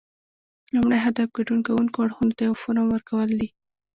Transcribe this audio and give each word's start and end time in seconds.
لومړی 0.73 0.99
هدف 1.05 1.27
ګډون 1.37 1.59
کوونکو 1.67 1.97
اړخونو 2.05 2.33
ته 2.37 2.41
یو 2.47 2.59
فورم 2.61 2.87
ورکول 2.91 3.29
دي 3.39 3.49